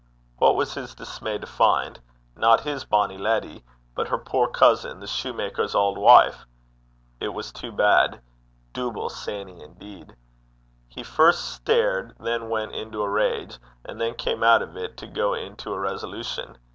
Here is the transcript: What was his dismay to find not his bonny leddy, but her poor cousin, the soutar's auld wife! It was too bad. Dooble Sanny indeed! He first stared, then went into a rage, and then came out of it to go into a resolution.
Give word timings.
What 0.39 0.55
was 0.55 0.73
his 0.73 0.95
dismay 0.95 1.37
to 1.37 1.45
find 1.45 1.99
not 2.35 2.61
his 2.61 2.85
bonny 2.85 3.19
leddy, 3.19 3.63
but 3.93 4.07
her 4.07 4.17
poor 4.17 4.47
cousin, 4.47 4.99
the 4.99 5.05
soutar's 5.05 5.75
auld 5.75 5.99
wife! 5.99 6.47
It 7.19 7.35
was 7.35 7.51
too 7.51 7.71
bad. 7.71 8.19
Dooble 8.73 9.09
Sanny 9.11 9.61
indeed! 9.61 10.15
He 10.87 11.03
first 11.03 11.49
stared, 11.53 12.15
then 12.19 12.49
went 12.49 12.73
into 12.73 13.03
a 13.03 13.07
rage, 13.11 13.59
and 13.85 14.01
then 14.01 14.15
came 14.15 14.41
out 14.41 14.63
of 14.63 14.75
it 14.75 14.97
to 14.97 15.05
go 15.05 15.35
into 15.35 15.71
a 15.71 15.79
resolution. 15.79 16.57